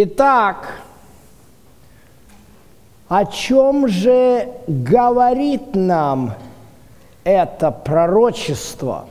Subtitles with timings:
[0.00, 0.80] Итак,
[3.08, 6.34] о чем же говорит нам
[7.24, 9.06] это пророчество?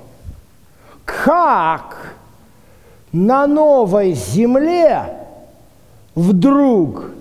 [1.03, 2.13] Как
[3.11, 5.13] на новой земле
[6.15, 7.11] вдруг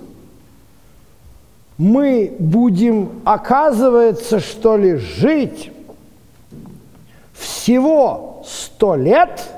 [1.77, 5.73] мы будем, оказывается, что ли, жить
[7.33, 9.56] всего сто лет,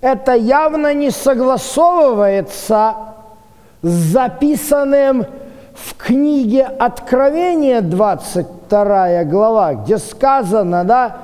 [0.00, 2.94] это явно не согласовывается
[3.82, 5.26] с записанным
[5.74, 11.16] в книге Откровения, 22 глава, где сказано, да,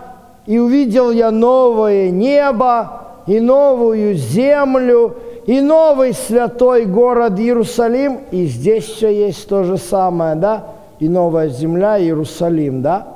[0.47, 5.16] «И увидел я новое небо и новую землю,
[5.47, 8.20] и новый святой город Иерусалим».
[8.31, 10.64] И здесь все есть то же самое, да,
[11.00, 13.06] и новая земля Иерусалим, да.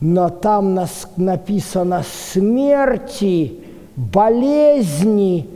[0.00, 2.02] Но там нас написано
[2.32, 3.67] «смерти,
[3.98, 5.48] болезни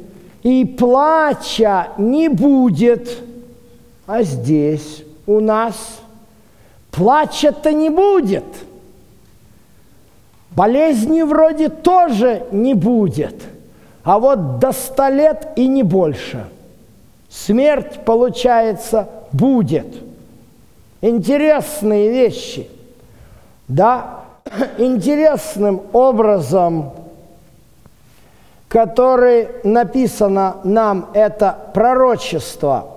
[0.42, 3.22] и плача не будет».
[4.06, 6.00] А здесь у нас
[6.90, 8.44] плача-то не будет.
[10.50, 13.42] Болезни вроде тоже не будет.
[14.04, 16.46] А вот до ста лет и не больше.
[17.30, 19.86] Смерть, получается, будет.
[21.00, 22.68] Интересные вещи.
[23.68, 24.24] Да,
[24.78, 26.90] интересным образом,
[28.72, 32.88] который написано нам это пророчество–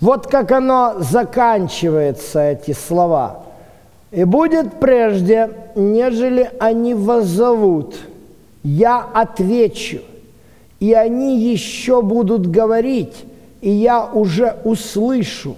[0.00, 3.42] вот как оно заканчивается, эти слова.
[4.10, 7.94] «И будет прежде, нежели они воззовут,
[8.64, 10.00] я отвечу,
[10.80, 13.24] и они еще будут говорить,
[13.60, 15.54] и я уже услышу.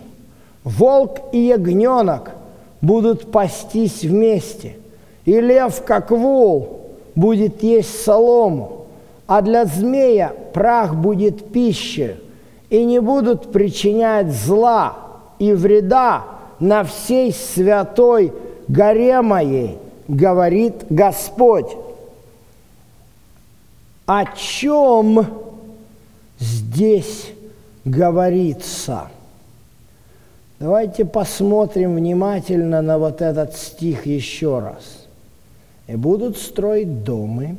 [0.65, 2.33] Волк и ягненок
[2.81, 4.77] будут пастись вместе,
[5.25, 6.81] и лев, как вол,
[7.15, 8.82] будет есть солому,
[9.27, 12.17] а для змея прах будет пищей,
[12.71, 14.97] и не будут причинять зла
[15.39, 16.25] и вреда
[16.59, 18.33] на всей святой
[18.69, 19.79] горе моей,
[20.09, 21.71] говорит Господь.
[24.07, 25.27] О чем
[26.39, 27.33] здесь
[27.85, 29.09] говорится?
[30.59, 35.07] Давайте посмотрим внимательно на вот этот стих еще раз.
[35.89, 37.57] «И будут строить дома,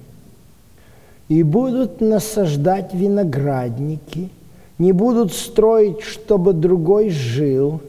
[1.30, 4.30] и будут насаждать виноградники–
[4.84, 7.82] не будут строить, чтобы другой жил,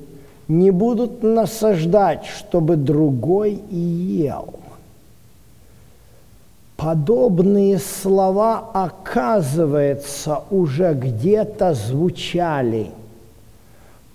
[0.48, 4.54] не будут насаждать, чтобы другой ел.
[6.76, 12.90] Подобные слова, оказывается, уже где-то звучали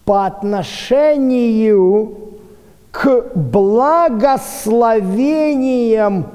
[0.06, 2.18] по отношению
[2.92, 6.28] к благословениям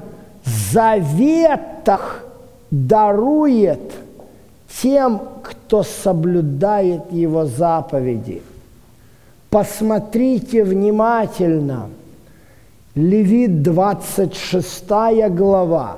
[0.43, 2.24] заветах
[2.75, 3.93] дарует
[4.81, 8.41] тем, кто соблюдает его заповеди.
[9.49, 11.89] Посмотрите внимательно.
[12.93, 14.89] Левит 26
[15.29, 15.97] глава.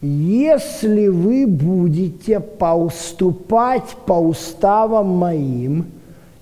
[0.00, 5.86] Если вы будете поуступать по уставам моим,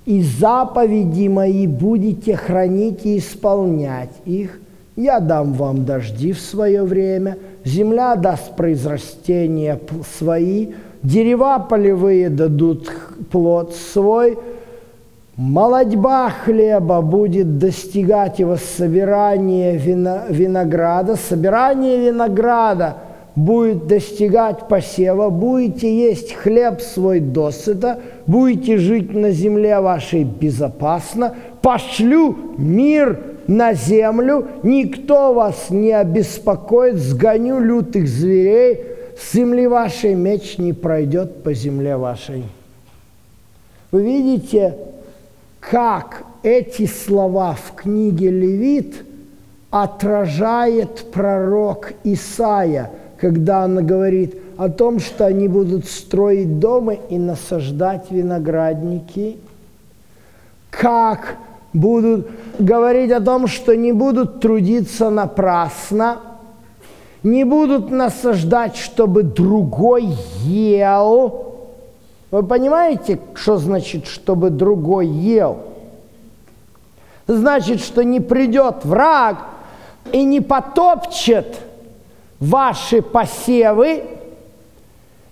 [0.04, 4.60] и заповеди мои будете хранить и исполнять их,
[4.96, 9.78] я дам вам дожди в свое время, земля даст произрастения
[10.18, 10.68] свои,
[11.02, 12.90] дерева полевые дадут
[13.30, 14.38] плод свой,
[15.36, 22.96] молодьба хлеба будет достигать его собирания винограда, собирание винограда
[23.34, 32.34] будет достигать посева, будете есть хлеб свой досыта, будете жить на земле вашей безопасно, пошлю
[32.56, 38.80] мир на землю, никто вас не обеспокоит, сгоню лютых зверей,
[39.18, 42.44] с земли вашей меч не пройдет по земле вашей.
[43.90, 44.76] Вы видите,
[45.60, 48.94] как эти слова в книге Левит
[49.70, 58.10] отражает пророк Исаия, когда он говорит о том, что они будут строить дома и насаждать
[58.10, 59.38] виноградники,
[60.70, 61.36] как
[61.72, 62.28] будут
[62.58, 66.18] говорить о том, что не будут трудиться напрасно–
[67.26, 71.56] не будут насаждать, чтобы другой ел.
[72.30, 75.58] Вы понимаете, что значит, чтобы другой ел?
[77.26, 79.38] Значит, что не придет враг
[80.12, 81.58] и не потопчет
[82.38, 84.04] ваши посевы,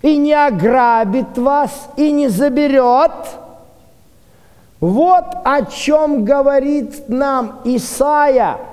[0.01, 3.13] и не ограбит вас, и не заберет.
[4.79, 8.57] Вот о чем говорит нам Исаия–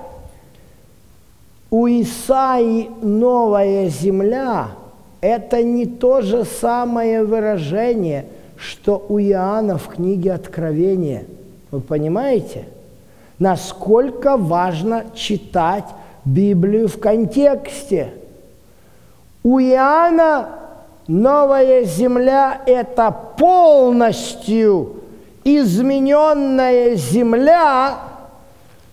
[1.73, 4.67] у Исаи новая земля
[5.21, 8.27] это не то же самое выражение,
[8.57, 11.23] что у Иоанна в книге Откровения.
[11.71, 12.65] Вы понимаете?
[13.39, 15.85] Насколько важно читать
[16.25, 18.13] Библию в контексте.
[19.41, 20.49] У Иоанна
[21.07, 24.97] новая земля– это полностью
[25.43, 27.97] измененная земля,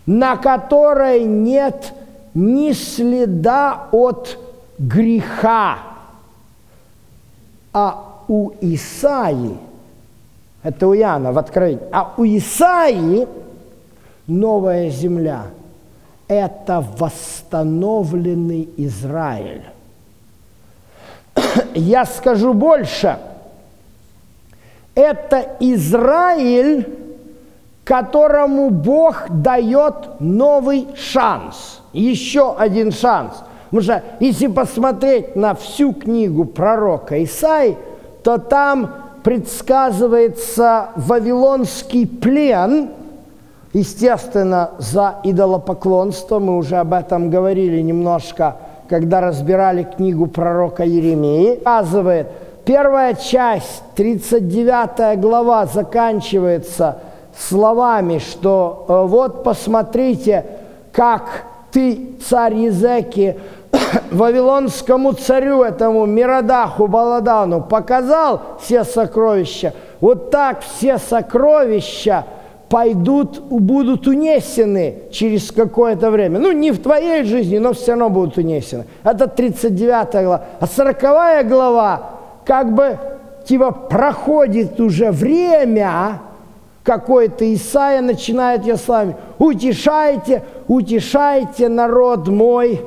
[0.06, 1.92] на которой нет
[2.34, 4.38] ни следа от
[4.78, 5.78] греха.
[7.72, 9.56] А у Исаи,
[10.62, 13.26] это у Иоанна в Откровении, а у Исаи
[14.26, 15.46] новая земля–
[16.30, 19.64] это восстановленный Израиль.
[21.74, 23.18] Я скажу больше.
[25.00, 26.86] Это Израиль,
[27.84, 33.32] которому Бог дает новый шанс, еще один шанс.
[33.70, 37.78] Потому что если посмотреть на всю книгу пророка Исаи,
[38.22, 38.90] то там
[39.22, 42.90] предсказывается вавилонский плен,
[43.72, 48.56] естественно, за идолопоклонство, мы уже об этом говорили немножко,
[48.90, 52.26] когда разбирали книгу пророка Еремии, показывает,
[52.64, 56.98] первая часть, 39 глава, заканчивается
[57.36, 60.44] словами, что э, вот посмотрите,
[60.92, 63.38] как ты, царь Езеки,
[64.10, 72.24] вавилонскому царю, этому Миродаху Баладану, показал все сокровища, вот так все сокровища
[72.68, 76.38] пойдут, будут унесены через какое-то время.
[76.38, 78.84] Ну, не в твоей жизни, но все равно будут унесены.
[79.02, 80.44] Это 39 глава.
[80.60, 82.10] А 40 глава,
[82.50, 82.98] как бы,
[83.44, 86.18] типа, проходит уже время,
[86.82, 89.14] какой-то Исаия начинает я с.
[89.38, 92.80] Утешайте, утешайте народ мой,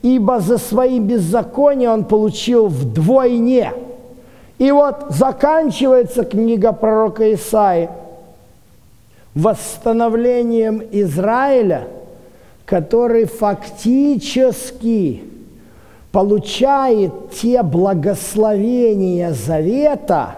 [0.00, 3.74] ибо за свои беззакония он получил вдвойне.
[4.56, 7.90] И вот заканчивается книга пророка Исаи
[9.34, 11.86] восстановлением Израиля,
[12.64, 15.22] который фактически
[16.16, 20.36] получает те благословения завета,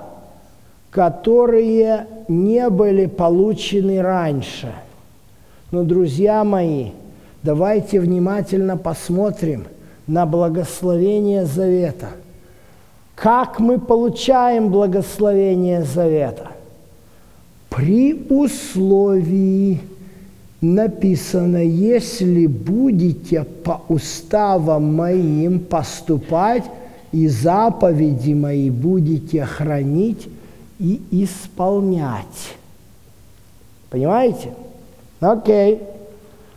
[0.91, 4.75] которые не были получены раньше.
[5.71, 6.91] Но, друзья мои,
[7.45, 9.69] давайте внимательно посмотрим
[10.09, 12.09] на благословение завета.
[13.15, 16.49] Как мы получаем благословение завета?
[17.71, 19.81] При условии
[20.61, 26.65] написано, если будете по уставам моим поступать
[27.13, 30.29] и заповеди мои будете хранить
[30.79, 32.55] и исполнять.
[33.91, 34.53] Понимаете?
[35.21, 35.83] Окей.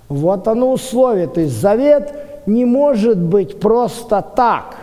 [0.10, 1.27] Вот оно условие.
[1.27, 2.13] То есть завет
[2.46, 4.75] не может быть просто так.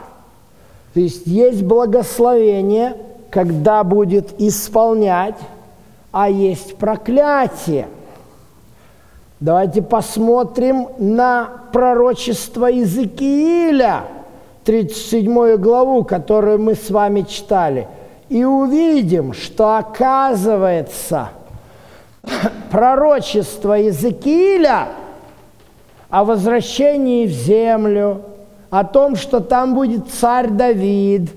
[0.94, 2.96] То есть есть благословение,
[3.30, 5.36] когда будет исполнять,
[6.10, 7.88] а есть проклятие.
[9.40, 14.04] Давайте посмотрим на пророчество Иезекииля,
[14.64, 17.86] 37 главу, которую мы с вами читали–
[18.28, 21.30] и увидим, что оказывается
[22.70, 24.88] пророчество Иезекииля
[26.10, 28.22] о возвращении в землю,
[28.70, 31.30] о том, что там будет царь Давид,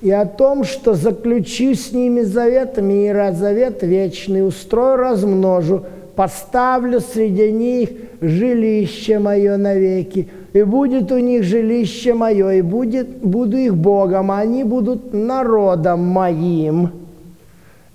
[0.00, 7.50] и о том, что заключу с ними завет мира, завет вечный, устрою, размножу, поставлю среди
[7.52, 7.90] них
[8.20, 14.38] жилище мое навеки, и будет у них жилище мое, и будет, буду их Богом, а
[14.38, 16.90] они будут народом моим.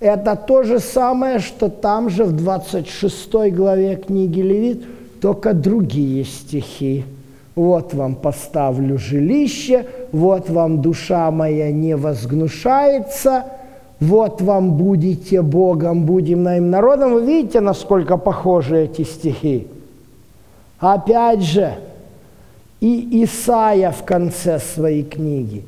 [0.00, 4.84] Это то же самое, что там же в 26 главе книги Левит,
[5.20, 7.04] только другие стихи.
[7.54, 13.44] Вот вам поставлю жилище, вот вам душа моя не возгнушается,
[14.00, 17.14] вот вам будете Богом, будем моим народом.
[17.14, 19.66] Вы видите, насколько похожи эти стихи?
[20.78, 21.74] Опять же,
[22.80, 25.64] и Исаия в конце своей книги,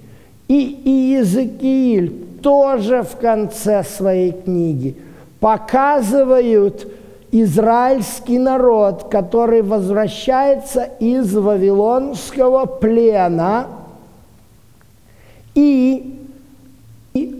[0.46, 4.96] и Иезекииль тоже в конце своей книги
[5.40, 6.86] показывают
[7.30, 13.66] израильский народ, который возвращается из вавилонского плена
[15.54, 16.17] и,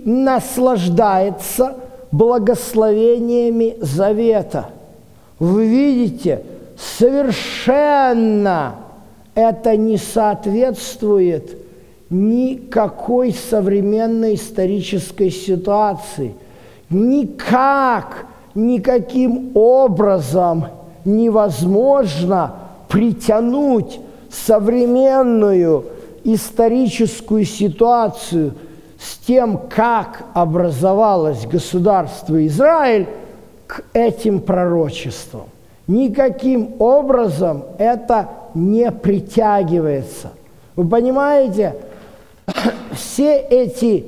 [0.04, 1.76] наслаждается
[2.10, 4.70] благословениями завета.
[5.38, 6.42] Вы видите,
[6.76, 8.76] совершенно
[9.34, 11.56] это не соответствует
[12.10, 16.34] никакой современной исторической ситуации.
[16.90, 20.66] Никак, никаким образом
[21.04, 22.54] невозможно
[22.88, 25.84] притянуть современную
[26.24, 28.54] историческую ситуацию
[28.98, 33.06] с тем, как образовалось государство Израиль,
[33.66, 35.44] к этим пророчествам.
[35.86, 40.30] Никаким образом это не притягивается.
[40.74, 41.76] Вы понимаете,
[42.92, 44.06] все эти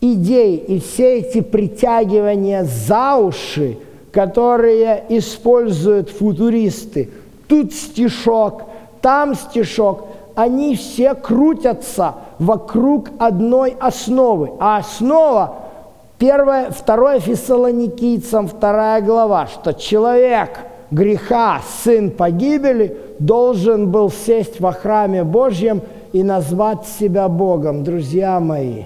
[0.00, 3.78] идеи и все эти притягивания за уши,
[4.10, 7.10] которые используют футуристы,
[7.46, 8.64] тут стишок,
[9.00, 14.52] там стишок, они все крутятся вокруг одной основы.
[14.60, 15.56] А основа,
[16.18, 25.24] первое, второе Фессалоникийцам, вторая глава, что человек греха, сын погибели, должен был сесть во храме
[25.24, 28.84] Божьем и назвать себя Богом, друзья мои.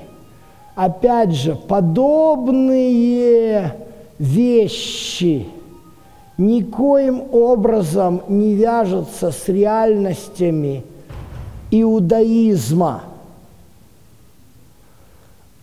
[0.75, 2.65] Опять же, подобные
[4.19, 5.47] вещи
[6.39, 10.83] никоим образом не вяжутся с реальностями
[11.71, 13.03] иудаизма.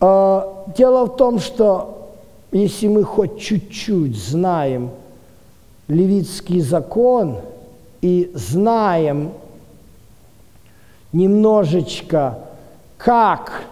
[0.00, 2.12] А, дело в том, что
[2.52, 4.90] если мы хоть чуть-чуть знаем
[5.88, 7.38] левитский закон
[8.00, 9.32] и знаем
[11.12, 12.38] немножечко,
[12.96, 13.64] как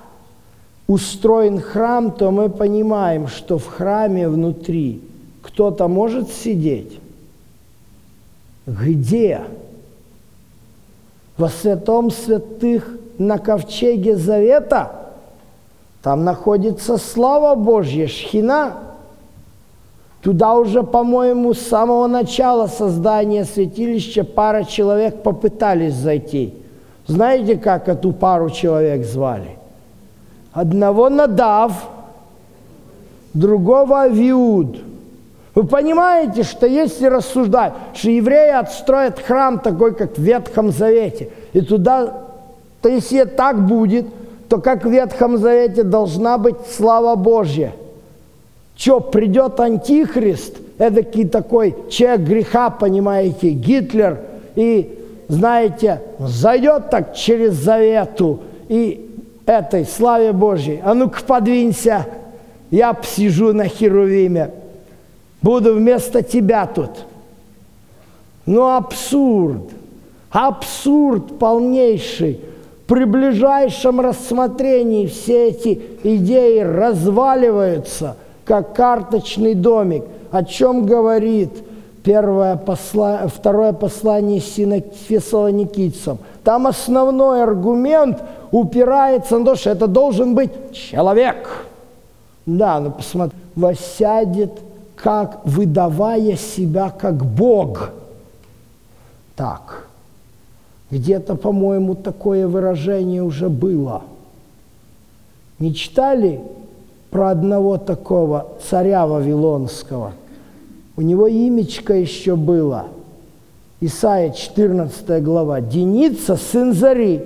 [0.87, 5.03] устроен храм, то мы понимаем, что в храме внутри
[5.43, 6.99] кто-то может сидеть.
[8.67, 9.43] Где?
[11.37, 15.08] Во святом святых на ковчеге завета
[16.03, 18.75] там находится слава Божья, шхина.
[20.23, 26.55] Туда уже, по-моему, с самого начала создания святилища пара человек попытались зайти.
[27.07, 29.59] Знаете, как эту пару человек звали?
[30.53, 31.89] Одного Надав,
[33.33, 34.79] другого Авиуд.
[35.55, 41.61] Вы понимаете, что если рассуждать, что евреи отстроят храм такой, как в Ветхом Завете, и
[41.61, 42.13] туда,
[42.81, 44.07] то если так будет,
[44.49, 47.73] то как в Ветхом Завете должна быть слава Божья.
[48.77, 54.21] Что, придет Антихрист, эдакий такой человек греха, понимаете, Гитлер,
[54.55, 59.09] и, знаете, зайдет так через завету, и
[59.47, 60.81] этой славе Божьей.
[60.85, 62.07] А ну-ка подвинься,
[62.71, 64.51] я посижу на Херувиме,
[65.43, 66.91] буду вместо тебя тут.
[68.47, 69.71] Ну абсурд,
[70.31, 72.41] абсурд полнейший.
[72.89, 80.03] При ближайшем рассмотрении все эти идеи разваливаются, как карточный домик.
[80.33, 81.51] О чем говорит
[82.03, 83.29] первое посла...
[83.29, 86.19] второе послание Фессалоникийцам?
[86.43, 88.19] Там основной аргумент–
[88.51, 91.67] упирается на то, что это должен быть человек.
[92.47, 94.53] Да, ну посмотри, воссядет,
[94.97, 97.91] как выдавая себя как Бог.
[99.37, 99.88] Так,
[100.91, 104.03] где-то, по-моему, такое выражение уже было.
[105.59, 106.41] Не читали
[107.11, 110.13] про одного такого царя Вавилонского?
[110.97, 112.87] У него имечко еще было.
[113.81, 115.61] Исайя 14 глава.
[115.61, 117.23] Деница, сын Зари.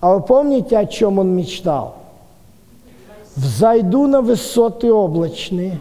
[0.00, 1.96] А вы помните, о чем он мечтал?
[3.34, 5.80] «Взойду на высоты облачные,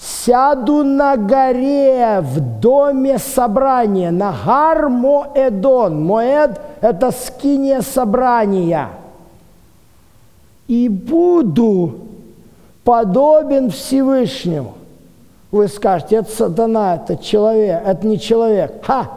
[0.00, 6.04] сяду на горе в доме собрания, на гар Моэдон».
[6.04, 8.88] Моэд– это скиния собрания.
[10.68, 11.94] «И буду
[12.84, 14.74] подобен Всевышнему».
[15.50, 18.84] Вы скажете, это сатана, это человек, это не человек.
[18.84, 19.10] Ха!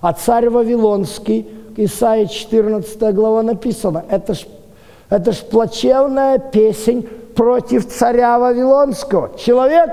[0.00, 4.46] А царь Вавилонский– Исаия 14 глава написано, это ж,
[5.08, 9.30] это ж плачевная песень против царя Вавилонского.
[9.38, 9.90] Человек?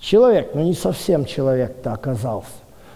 [0.00, 2.48] Человек, но не совсем человек-то оказался.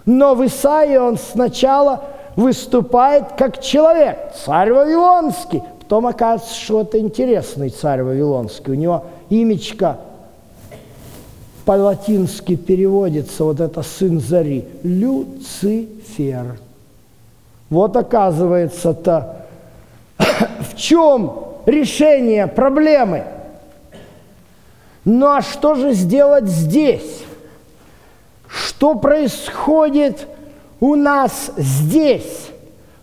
[0.06, 2.04] Но в Исаии он сначала
[2.36, 5.62] выступает как человек, царь Вавилонский.
[5.80, 8.72] Потом оказывается, что это интересный царь Вавилонский.
[8.72, 9.98] У него имечко
[11.64, 16.58] по-латински переводится, вот это сын зари, Люцифер.
[17.70, 19.46] Вот оказывается-то,
[20.18, 21.32] в чем
[21.66, 23.24] решение проблемы?
[25.04, 27.24] Ну а что же сделать здесь?
[28.48, 30.26] Что происходит
[30.80, 32.48] у нас здесь,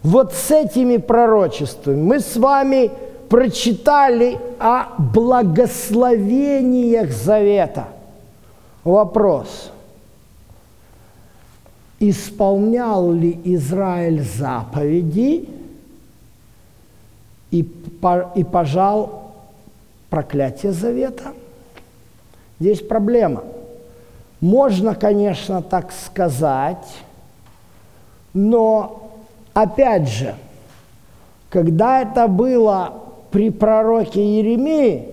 [0.03, 2.01] вот с этими пророчествами?
[2.01, 2.91] Мы с вами
[3.29, 7.87] прочитали о благословениях завета.
[8.83, 9.71] Вопрос–
[11.99, 15.49] исполнял ли Израиль заповеди
[17.51, 17.63] и,
[18.51, 19.33] пожал
[20.09, 21.33] проклятие завета.
[22.59, 23.43] Здесь проблема.
[24.41, 26.85] Можно, конечно, так сказать,
[28.33, 29.11] но,
[29.53, 30.35] опять же,
[31.49, 32.93] Когда это было
[33.31, 35.07] при пророке Еремии,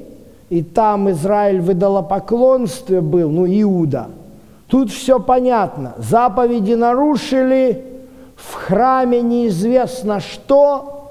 [0.50, 4.08] и там Израиль в идолопоклонстве был, ну, Иуда,
[4.68, 5.94] тут все понятно.
[5.96, 7.84] Заповеди нарушили,
[8.36, 11.10] в храме неизвестно что,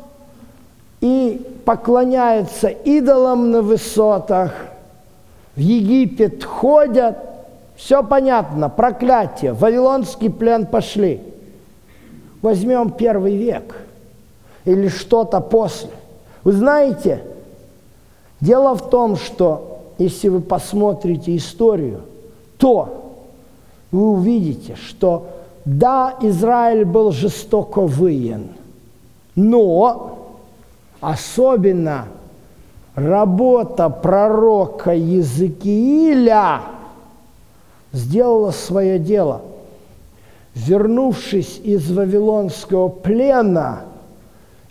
[1.01, 4.53] и поклоняются идолам на высотах,
[5.55, 7.17] в Египет ходят,
[7.75, 11.21] все понятно, проклятие, вавилонский плен пошли.
[12.41, 13.75] Возьмем первый век
[14.65, 15.89] или что-то после.
[16.43, 17.23] Вы знаете,
[18.39, 22.01] дело в том, что если вы посмотрите историю,
[22.57, 23.13] то
[23.91, 25.27] вы увидите, что
[25.63, 28.49] да, Израиль был жестоко выен,
[29.35, 30.35] но
[30.99, 32.05] особенно
[32.95, 36.61] работа пророка Езекииля
[37.91, 39.41] сделала свое дело.
[40.55, 43.81] Вернувшись из Вавилонского плена,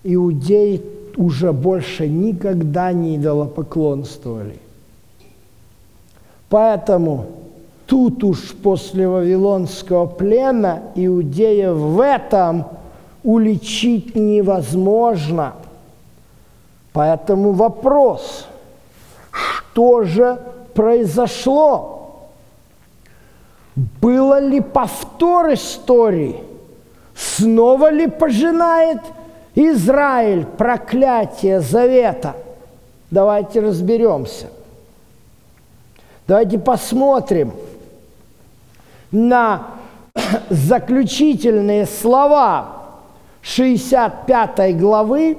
[0.02, 0.83] иудеи
[1.16, 4.59] уже больше никогда не идолопоклонствовали.
[6.49, 7.26] Поэтому
[7.87, 12.64] тут уж после Вавилонского плена иудеев в этом
[13.23, 15.54] уличить невозможно–
[16.95, 18.47] Поэтому вопрос,
[19.33, 20.41] что же
[20.75, 22.28] произошло?
[23.75, 26.41] Было ли повтор истории?
[27.17, 29.00] Снова ли пожинает
[29.57, 32.37] Израиль проклятие завета?
[33.11, 34.47] Давайте разберемся.
[36.28, 37.54] Давайте посмотрим
[39.11, 39.67] на
[40.49, 42.69] заключительные слова
[43.43, 45.37] 65 главы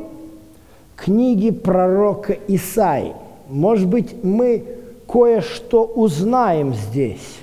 [0.95, 3.13] книги пророка Исаи.
[3.49, 4.63] Может быть, мы
[5.07, 7.39] кое-что узнаем здесь.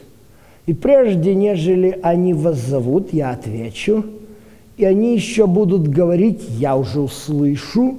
[0.67, 4.05] И прежде, нежели они вас зовут, я отвечу,
[4.77, 7.97] и они еще будут говорить, я уже услышу,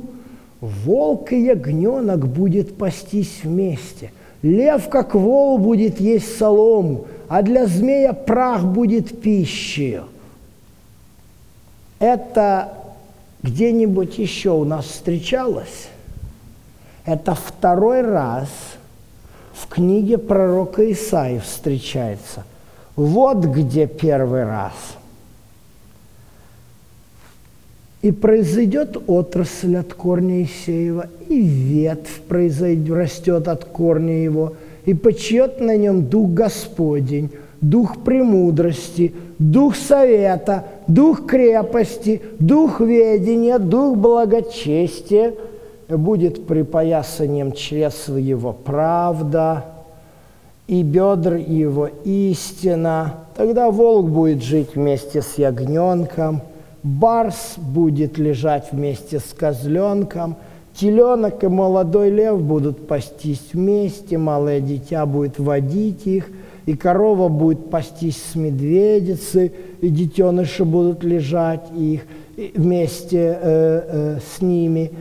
[0.61, 4.11] волк и ягненок будет пастись вместе,
[4.41, 9.99] лев, как вол, будет есть солому, а для змея прах будет пищей.
[11.99, 12.73] Это
[13.43, 15.89] где-нибудь еще у нас встречалось,
[17.05, 18.49] это второй раз
[19.53, 22.45] в книге пророка Исаи встречается.
[22.95, 24.73] Вот где первый раз.
[28.01, 34.53] И произойдет отрасль от корня Исеева, и ветвь произойдет, растет от корня его,
[34.85, 43.97] и почет на нем Дух Господень, Дух премудрости, Дух совета, дух крепости, дух ведения, дух
[43.97, 45.33] благочестия,
[45.87, 49.65] будет припоясанием чресл его правда,
[50.67, 53.15] и бедр его истина.
[53.35, 56.41] Тогда волк будет жить вместе с ягненком,
[56.83, 60.37] барс будет лежать вместе с козленком,
[60.75, 66.27] теленок и молодой лев будут пастись вместе, малое дитя будет водить их–
[66.65, 72.01] и корова будет пастись с медведицей, и детеныши будут лежать их
[72.55, 74.91] вместе э, э, с ними,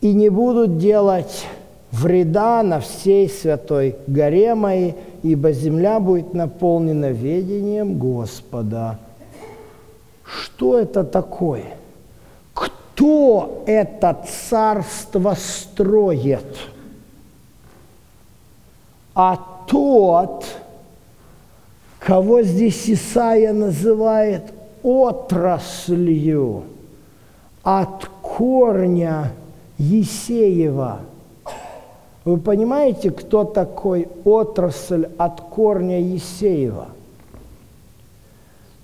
[0.00, 1.46] и не будут делать
[1.92, 8.98] вреда на всей святой горе моей, ибо земля будет наполнена ведением Господа.
[10.24, 11.64] Что это такое?
[12.52, 16.44] Кто это царство строит?
[19.14, 20.44] А тот,
[21.98, 24.42] кого здесь Исаия называет
[24.82, 26.64] отраслью
[27.62, 29.32] от корня
[29.78, 31.00] Есеева.
[32.24, 36.88] Вы понимаете, кто такой отрасль от корня Есеева?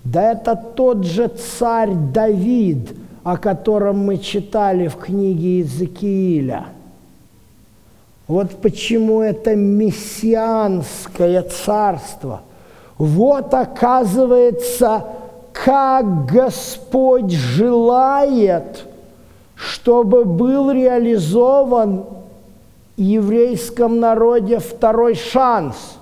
[0.05, 2.91] Да это тот же царь Давид,
[3.23, 6.67] о котором мы читали в книге Иезекииля–
[8.33, 12.41] вот почему это мессианское царство.
[12.97, 15.05] Вот оказывается,
[15.53, 18.87] как Господь желает,
[19.55, 22.07] чтобы был реализован
[22.97, 25.99] в еврейском народе второй шанс.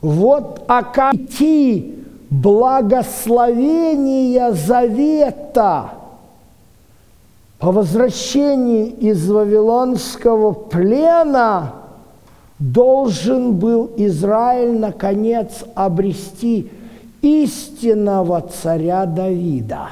[0.00, 1.96] Вот оказывается
[2.30, 5.90] благословения завета–
[7.62, 11.74] по возвращении из Вавилонского плена
[12.58, 16.68] должен был Израиль наконец обрести
[17.20, 19.90] истинного царя Давида.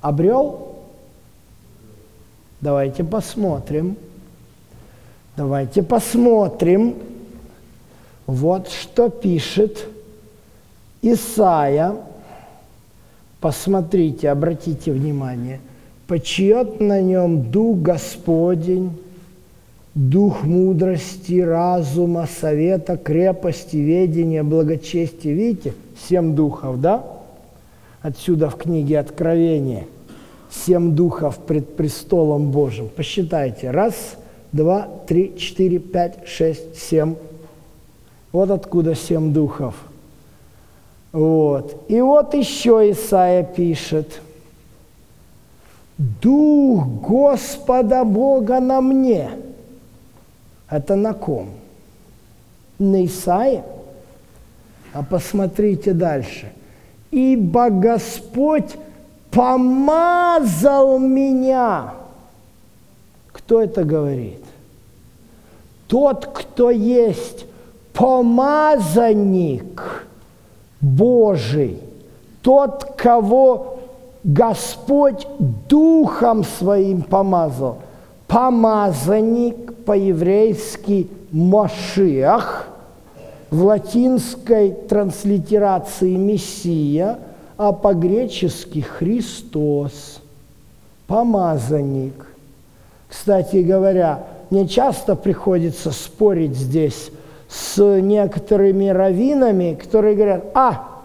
[0.00, 0.76] Обрел?
[2.62, 3.98] Давайте посмотрим.
[5.36, 6.96] Давайте посмотрим.
[8.26, 9.86] Вот что пишет
[11.02, 11.94] Исаия.
[13.38, 15.60] Посмотрите, обратите внимание–
[16.06, 18.90] почиет на нем Дух Господень,
[19.94, 25.32] Дух мудрости, разума, совета, крепости, ведения, благочестия.
[25.32, 25.72] Видите,
[26.06, 27.02] семь духов, да?
[28.02, 29.86] Отсюда в книге Откровения.
[30.50, 32.90] Семь духов пред престолом Божьим.
[32.94, 33.70] Посчитайте.
[33.70, 34.16] Раз,
[34.52, 37.14] два, три, четыре, пять, шесть, семь.
[38.32, 39.74] Вот откуда семь духов.
[41.12, 41.84] Вот.
[41.88, 44.20] И вот еще Исаия пишет.
[45.98, 49.30] Дух Господа Бога на мне.
[50.68, 51.50] Это на ком?
[52.78, 53.64] На Исаия?
[54.92, 56.52] А посмотрите дальше.
[57.10, 58.76] Ибо Господь
[59.30, 61.94] помазал меня.
[63.32, 64.42] Кто это говорит?
[65.88, 67.46] Тот, кто есть
[67.92, 69.26] помазанник
[70.80, 71.78] Божий,
[72.42, 73.75] тот, кого
[74.26, 75.24] Господь
[75.68, 77.78] Духом Своим помазал.
[78.26, 82.66] Помазанник по-еврейски Машиах,
[83.52, 87.20] в латинской транслитерации Мессия,
[87.56, 90.20] а по-гречески Христос,
[91.06, 92.26] помазанник.
[93.08, 97.12] Кстати говоря, мне часто приходится спорить здесь
[97.48, 100.95] с некоторыми раввинами, которые говорят, а,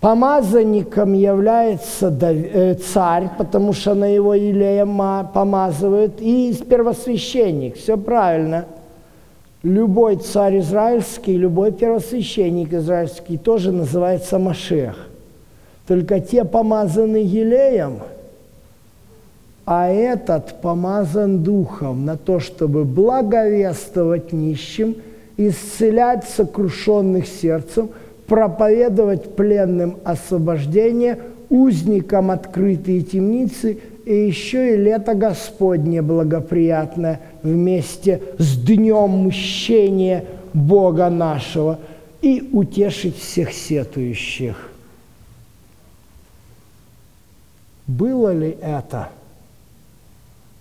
[0.00, 7.76] помазанником является э, царь, потому что на его Илея помазывают, и первосвященник.
[7.76, 8.66] Все правильно.
[9.62, 15.08] Любой царь израильский, любой первосвященник израильский тоже называется Машех.
[15.86, 17.98] Только те помазаны Елеем,
[19.66, 24.96] а этот помазан Духом на то, чтобы благовествовать нищим–
[25.38, 27.90] исцелять сокрушенных сердцем,
[28.28, 39.26] проповедовать пленным освобождение, узникам открытые темницы и еще и лето Господне благоприятное вместе с днем
[39.26, 41.78] мщения Бога нашего
[42.20, 44.70] и утешить всех сетующих.
[47.86, 49.08] Было ли это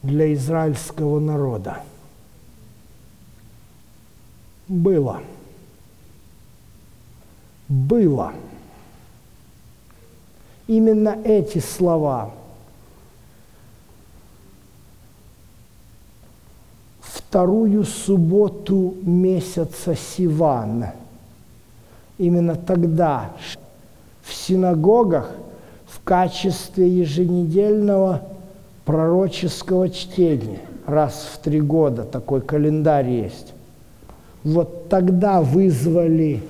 [0.04, 1.80] для израильского народа?
[4.70, 5.22] Было.
[7.68, 8.34] Было.
[10.68, 12.32] Именно эти слова
[17.02, 20.86] вторую субботу месяца Сиван.
[22.18, 23.32] Именно тогда
[24.24, 25.30] в синагогах
[25.86, 28.24] в качестве еженедельного
[28.86, 33.54] пророческого чтения, раз в три года такой календарь есть,
[34.44, 36.42] вот тогда вызвали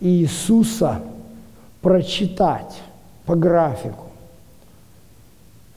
[0.00, 1.00] Иисуса
[1.80, 2.80] прочитать
[3.24, 4.06] по графику.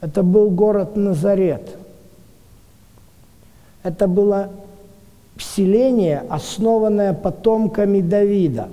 [0.02, 1.76] Это был город Назарет.
[3.84, 4.50] Это было
[5.38, 8.70] селение, основанное потомками Давида.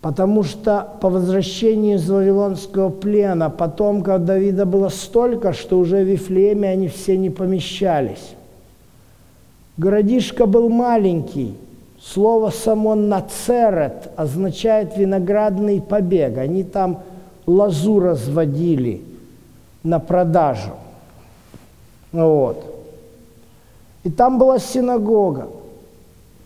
[0.00, 6.68] Потому что по возвращении из Вавилонского плена потомков Давида было столько, что уже в Вифлееме
[6.68, 8.34] они все не помещались.
[9.76, 11.56] Городишко был маленький.
[12.04, 16.36] Слово само «нацерет» означает «виноградный побег».
[16.36, 17.00] Они там
[17.46, 19.02] лозу разводили
[19.84, 20.72] на продажу.
[22.10, 22.64] Вот.
[24.02, 25.48] И там была синагога.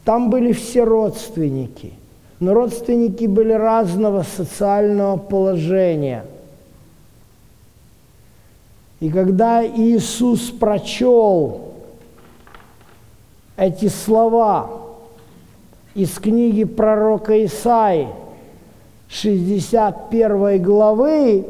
[0.04, 1.94] Там были все родственники.
[2.38, 6.26] Но родственники были разного социального положения.
[9.00, 11.72] И когда Иисус прочел
[13.56, 14.86] эти слова
[15.96, 18.09] из книги пророка Исаи,
[19.09, 21.46] 61 главы,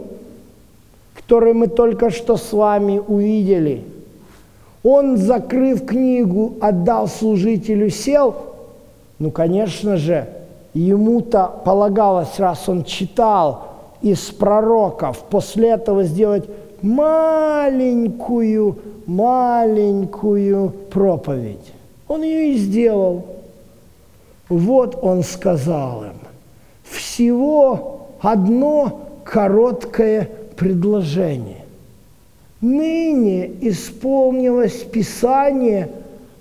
[1.14, 3.82] которые мы только что с вами увидели.
[4.84, 8.36] Он, закрыв книгу, отдал служителю, сел.
[9.18, 10.28] Ну, конечно же,
[10.74, 13.64] ему-то полагалось, раз он читал
[14.00, 16.44] из пророков, после этого сделать
[16.82, 21.72] маленькую, маленькую проповедь.
[22.06, 23.35] Он ее и сделал.
[24.48, 26.18] Вот он сказал им,
[26.84, 31.64] всего одно короткое предложение.
[32.60, 35.90] Ныне исполнилось Писание,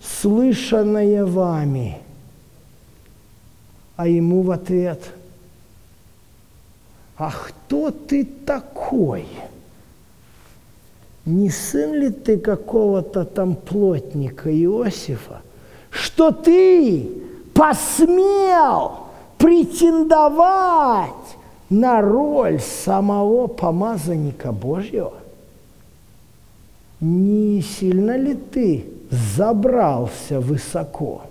[0.02, 1.98] слышанное вами.
[3.96, 5.02] А ему в ответ,
[7.18, 9.26] а кто ты такой?
[11.26, 15.42] Не сын ли ты какого-то там плотника Иосифа,
[15.90, 17.10] что ты
[17.56, 19.08] посмел
[19.40, 21.10] претендовать
[21.70, 25.14] на роль самого помазанника Божьего?
[27.00, 31.24] Не сильно ли ты забрался высоко?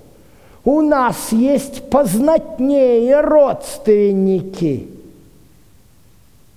[0.65, 4.89] У нас есть познатнее родственники.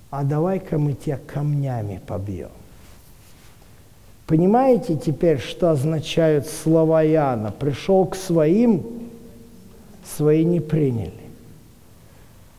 [0.10, 2.50] А давай-ка мы тебя камнями побьем.
[4.26, 7.52] Понимаете теперь, что означают слова Иоанна?
[7.52, 8.97] Пришел к своим,
[10.16, 11.12] свои не приняли.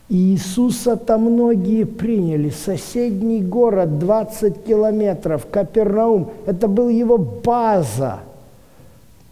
[0.09, 2.49] И Иисуса-то многие приняли.
[2.49, 8.19] Соседний город, 20 километров, Капернаум, это был его база–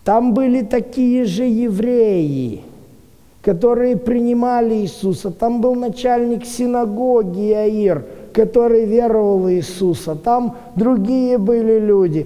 [0.08, 2.62] там были такие же евреи,
[3.42, 5.32] которые принимали Иисуса.
[5.32, 10.16] Там был начальник синагоги Иаир, который веровал в Иисуса.
[10.16, 12.26] Там другие были люди.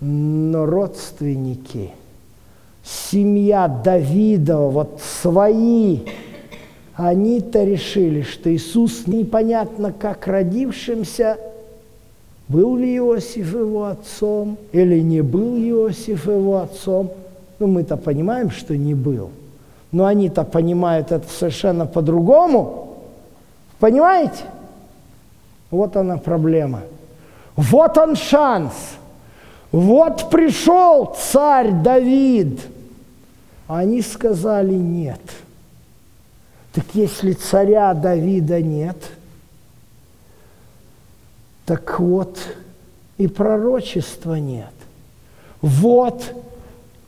[0.00, 1.90] Но родственники,
[2.90, 6.00] семья Давидова, вот свои,
[6.94, 11.38] они-то решили, что Иисус непонятно как родившимся–
[12.50, 17.12] был ли Иосиф его отцом или не был Иосиф его отцом.
[17.60, 19.30] Ну, мы-то понимаем, что не был.
[19.92, 22.96] Но они-то понимают это совершенно по-другому.
[23.78, 24.42] Понимаете?
[25.70, 26.80] Вот она проблема.
[27.54, 28.72] Вот он шанс.
[29.70, 32.60] Вот пришел царь Давид.
[33.76, 35.20] Они сказали нет.
[36.72, 38.96] Так если царя Давида нет–
[41.70, 42.36] так вот,
[43.16, 44.72] и пророчества нет.
[45.62, 46.34] Вот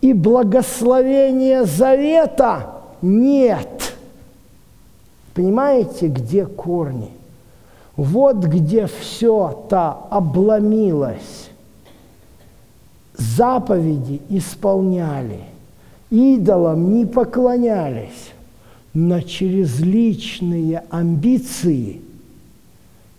[0.01, 2.71] и благословения завета
[3.03, 3.97] нет.
[5.35, 7.11] Понимаете, где корни?
[7.97, 11.51] Вот где все-то обломилось.
[13.17, 15.41] Заповеди исполняли,
[16.13, 18.33] идолам не поклонялись,
[18.93, 22.03] но через личные амбиции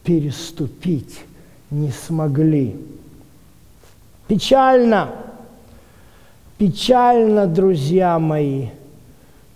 [0.03, 1.21] переступить
[1.71, 2.75] не смогли.
[4.27, 5.09] Печально,
[6.57, 8.67] печально, друзья мои,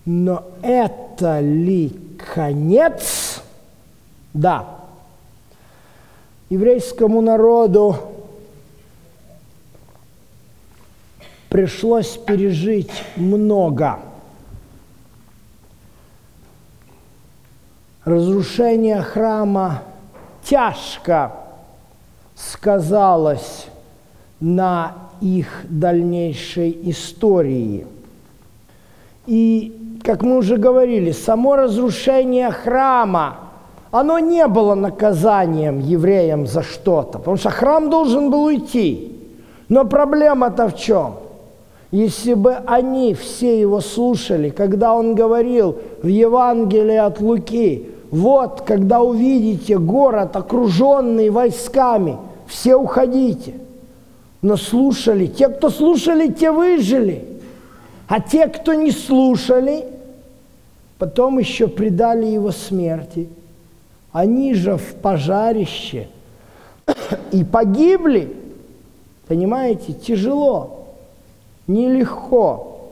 [0.04, 1.92] но это ли
[2.34, 3.40] конец?
[4.34, 4.66] Да.
[6.50, 7.96] Еврейскому народу
[11.48, 13.98] пришлось пережить много.
[18.04, 19.82] Разрушение храма
[20.42, 21.32] тяжко
[22.34, 23.66] сказалось
[24.40, 27.86] на их дальнейшей истории.
[29.26, 33.36] И, как мы уже говорили, само разрушение храма,
[33.90, 39.12] оно не было наказанием евреям за что-то, потому что храм должен был уйти.
[39.68, 41.16] Но проблема-то в чем?
[41.90, 49.02] Если бы они все его слушали, когда он говорил в Евангелии от Луки, вот, когда
[49.02, 52.16] увидите город, окруженный войсками–
[52.48, 53.54] все уходите.
[54.40, 57.24] Но слушали, те, кто слушали, те выжили.
[58.08, 59.84] А те, кто не слушали,
[60.98, 63.28] потом еще предали его смерти.
[64.12, 66.08] Они же в пожарище
[67.30, 68.34] и погибли.
[69.26, 70.77] Понимаете, тяжело,
[71.68, 72.90] нелегко.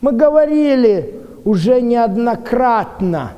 [0.00, 3.32] Мы говорили уже неоднократно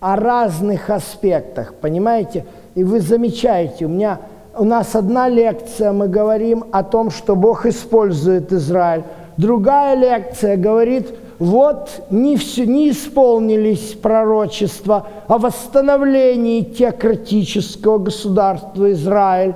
[0.00, 2.44] о разных аспектах, понимаете?
[2.74, 4.20] И вы замечаете, у меня
[4.56, 9.02] у нас одна лекция, мы говорим о том, что Бог использует Израиль.
[9.36, 19.54] Другая лекция говорит, вот не, все, не исполнились пророчества о восстановлении теократического государства Израиль.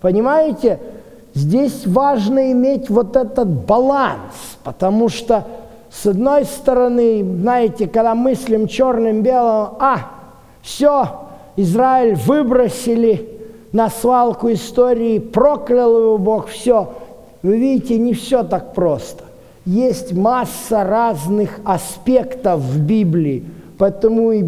[0.00, 0.78] Понимаете?
[1.34, 5.46] Здесь важно иметь вот этот баланс, потому что
[5.90, 10.10] с одной стороны, знаете, когда мыслим черным-белым, а,
[10.62, 11.08] все,
[11.56, 13.34] Израиль выбросили,
[13.74, 16.94] на свалку истории, проклял его Бог, все.
[17.42, 19.24] Вы видите, не все так просто.
[19.66, 23.44] Есть масса разных аспектов в Библии,
[23.76, 24.44] поэтому и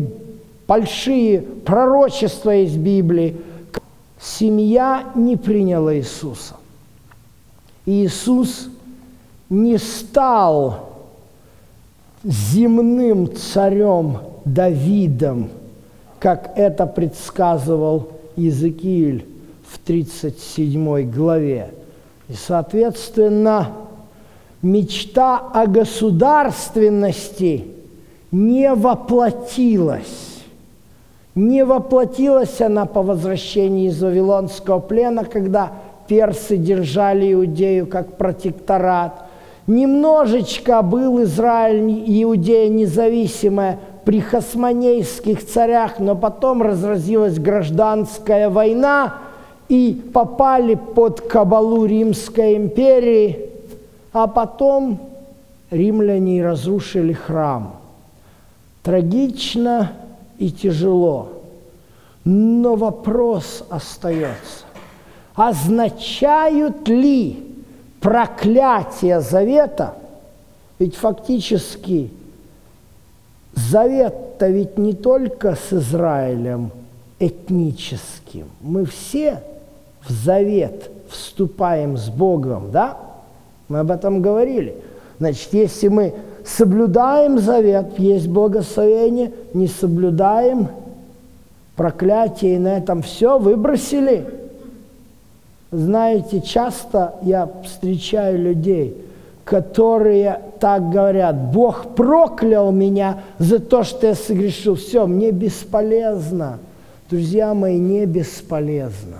[0.68, 3.36] большие пророчества из Библии.
[4.20, 6.54] Семья не приняла Иисуса.
[7.86, 8.68] Иисус
[9.48, 10.90] не стал
[12.24, 15.50] земным царем Давидом,
[16.18, 19.26] как это предсказывал Иезекииль
[19.68, 21.70] в 37 главе.
[22.28, 23.72] И, соответственно,
[24.62, 27.66] мечта о государственности
[28.32, 30.42] не воплотилась.
[31.34, 35.72] Не воплотилась она по возвращении из Вавилонского плена, когда
[36.06, 39.24] персы держали Иудею как протекторат.
[39.66, 49.14] Немножечко был Израиль, Иудея независимая, при хасмонейских царях, но потом разразилась гражданская война,
[49.68, 53.50] и попали под кабалу Римской империи,
[54.12, 55.00] а потом
[55.70, 57.76] римляне разрушили храм.
[58.82, 59.92] Трагично
[60.38, 61.28] и тяжело.
[62.24, 64.65] Но вопрос остается.
[65.36, 67.44] Означают ли
[68.00, 69.94] проклятие завета,
[70.78, 72.10] ведь фактически
[73.54, 76.70] завет-то ведь не только с Израилем
[77.18, 78.46] этническим.
[78.60, 79.42] Мы все
[80.02, 82.96] в завет вступаем с Богом, да?
[83.68, 84.76] Мы об этом говорили.
[85.18, 90.68] Значит, если мы соблюдаем завет, есть благословение, не соблюдаем
[91.74, 94.24] проклятие, и на этом все выбросили.
[95.76, 98.96] Знаете, часто я встречаю людей,
[99.44, 104.76] которые так говорят, Бог проклял меня за то, что я согрешил.
[104.76, 106.60] Все, мне бесполезно.
[107.10, 109.18] Друзья мои, не бесполезно.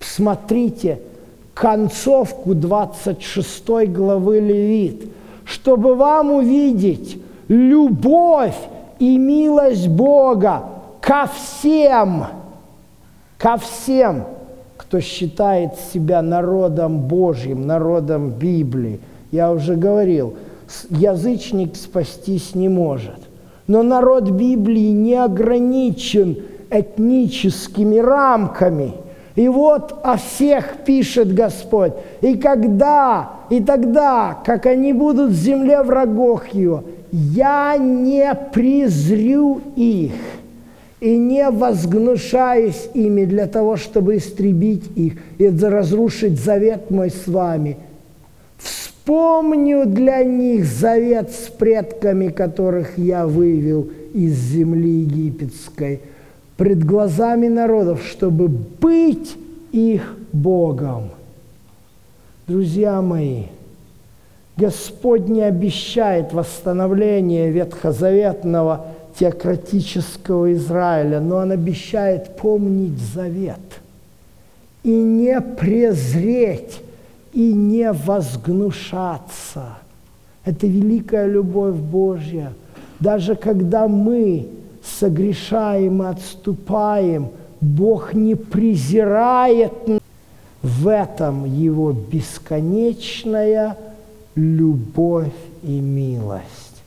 [0.00, 0.98] Посмотрите
[1.54, 5.12] концовку 26 главы Левит,
[5.44, 8.58] чтобы вам увидеть любовь
[8.98, 10.64] и милость Бога
[11.00, 12.26] ко всем,
[13.38, 14.24] ко всем,
[14.92, 19.00] кто считает себя народом Божьим, народом Библии.
[19.30, 20.34] Я уже говорил,
[20.90, 23.16] язычник спастись не может.
[23.66, 26.36] Но народ Библии не ограничен
[26.70, 28.92] этническими рамками–
[29.34, 31.94] и вот о всех пишет Господь.
[32.20, 40.12] И когда, и тогда, как они будут в земле врагов его, я не презрю их
[41.02, 47.76] и не возгнушаюсь ими для того, чтобы истребить их и разрушить завет мой с вами.
[48.56, 56.00] Вспомню для них завет с предками, которых я вывел из земли египетской–
[56.62, 59.36] пред глазами народов, чтобы быть
[59.72, 61.10] их Богом.
[62.46, 63.46] Друзья мои,
[64.56, 68.86] Господь не обещает восстановление ветхозаветного
[69.18, 73.60] теократического Израиля, но Он обещает помнить завет
[74.82, 76.80] и не презреть,
[77.32, 79.78] и не возгнушаться.
[80.44, 82.52] Это великая любовь Божья.
[83.00, 84.48] Даже когда мы
[84.82, 89.72] согрешаем и отступаем, Бог не презирает
[90.62, 93.76] в этом Его бесконечная
[94.34, 96.82] любовь и милость.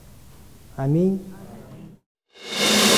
[0.76, 1.18] Аминь.